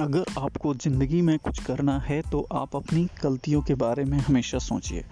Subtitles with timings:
[0.00, 4.58] अगर आपको ज़िंदगी में कुछ करना है तो आप अपनी गलतियों के बारे में हमेशा
[4.58, 5.04] सोचिए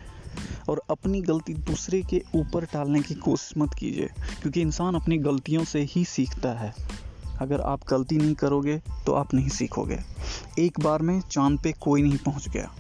[0.69, 4.09] और अपनी गलती दूसरे के ऊपर टालने की कोशिश मत कीजिए,
[4.41, 6.73] क्योंकि इंसान अपनी गलतियों से ही सीखता है।
[7.41, 9.99] अगर आप गलती नहीं करोगे तो आप नहीं सीखोगे।
[10.59, 12.71] एक बार में चाँद पे कोई नहीं पहुँच गया।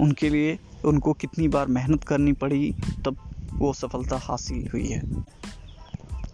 [0.00, 2.72] उनके लिए उनको कितनी बार मेहनत करनी पड़ी,
[3.04, 3.16] तब
[3.54, 5.02] वो सफलता हासिल हुई है।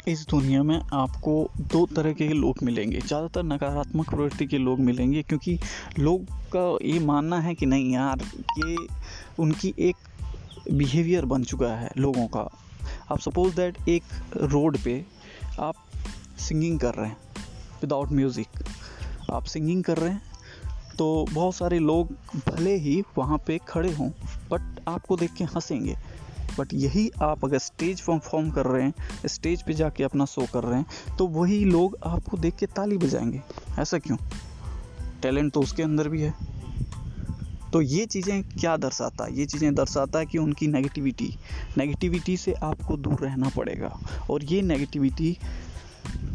[0.09, 1.33] इस दुनिया में आपको
[1.73, 5.59] दो तरह के लोग मिलेंगे, ज़्यादातर नकारात्मक प्रवृत्ति के लोग मिलेंगे, क्योंकि
[5.99, 8.25] लोग का ये मानना है कि नहीं यार,
[8.59, 8.77] ये
[9.39, 9.97] उनकी एक
[10.73, 12.49] बिहेवियर बन चुका है लोगों का।
[13.11, 14.03] आप सपोज़ दैट एक
[14.53, 15.05] रोड पे
[15.61, 15.75] आप
[16.39, 17.17] सिंगिंग कर रहे हैं
[17.83, 18.63] विदाउट म्यूज़िक
[19.31, 20.23] आप सिंगिंग कर रहे हैं
[20.99, 22.13] तो बहुत सारे लोग
[22.49, 24.09] भले ही वहाँ पे खड़े हों
[24.51, 25.97] बट आपको देख के हंसेंगे।
[26.59, 28.95] बट यही आप अगर स्टेज परफॉर्म कर रहे हैं,
[29.27, 32.99] स्टेज पे जाके अपना शो कर रहे हैं तो वही लोग आपको देख के ताली
[32.99, 33.43] बजाएँगे।
[33.79, 34.17] ऐसा क्यों?
[35.23, 36.35] टैलेंट तो उसके अंदर भी है।
[37.73, 39.25] तो ये चीज़ें क्या दर्शाता?
[39.25, 41.35] है ये चीज़ें दर्शाता है कि उनकी नेगेटिविटी
[41.79, 43.99] नेगेटिविटी से आपको दूर रहना पड़ेगा
[44.31, 45.37] और ये नेगेटिविटी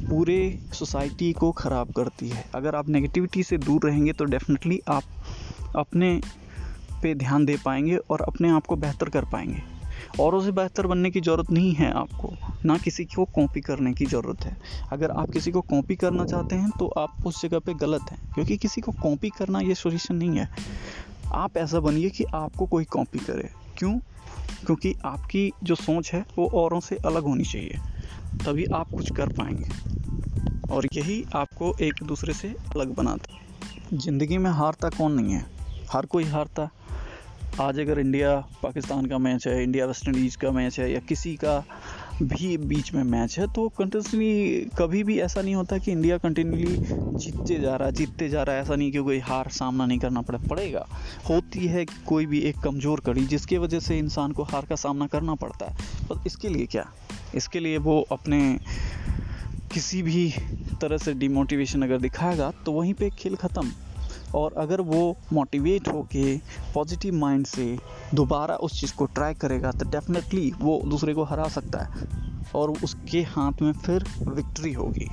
[0.10, 5.04] पूरे सोसाइटी को ख़राब करती है। अगर आप नेगेटिविटी से दूर रहेंगे तो डेफिनेटली आप
[5.76, 6.22] अपने
[7.04, 9.79] पे ध्यान दे पाएँगे और अपने आप को बेहतर कर पाएँगे।
[10.20, 12.34] औरों से बेहतर बनने की ज़रूरत नहीं है आपको,
[12.66, 14.58] ना किसी को कॉपी करने की ज़रूरत है।
[14.92, 18.20] अगर आप किसी को कॉपी करना चाहते हैं तो आप उस जगह पे गलत हैं,
[18.34, 20.50] क्योंकि किसी को कॉपी करना ये सोल्यूशन नहीं है।
[21.34, 24.00] आप ऐसा बनिए कि आपको कोई कॉपी करे। क्यों?
[24.66, 27.80] क्योंकि आपकी जो सोच है, वो औरों से अलग होनी चाहिए।
[28.46, 29.70] तभी आप कुछ कर पाएँगे।
[30.74, 35.46] और यही आपको एक दूसरे से अलग बनाता है। ज़िंदगी में हारता कौन नहीं है?
[35.92, 36.70] हर कोई हारता
[37.62, 41.36] आज अगर इंडिया पाकिस्तान का मैच है इंडिया वेस्ट इंडीज़ का मैच है, या किसी
[41.36, 41.58] का
[42.22, 46.78] भी बीच में मैच है तो कंटिन्यूसली कभी भी ऐसा नहीं होता कि इंडिया कंटिन्यूली
[47.16, 50.00] जीतते जा रहा है जीतते जा रहा है। ऐसा नहीं कि कोई हार सामना नहीं
[50.00, 50.86] करना पड़े, पड़ेगा।
[51.30, 54.76] होती है कि कोई भी एक कमज़ोर कड़ी जिसकी वजह से इंसान को हार का
[54.78, 56.86] सामना करना पड़ता है। पर इसके लिए क्या?
[57.36, 58.42] इसके लिए वो अपने
[59.74, 60.32] किसी भी
[60.82, 63.72] तरह से डिमोटिवेशन अगर दिखाएगा तो वहीं पे खेल ख़त्म।
[64.36, 66.38] और अगर वो मोटिवेट होके
[66.74, 67.78] पॉजिटिव माइंड से
[68.14, 72.08] दोबारा उस चीज़ को ट्राई करेगा तो डेफिनेटली वो दूसरे को हरा सकता है
[72.56, 75.08] और उसके हाथ में फिर विक्ट्री होगी।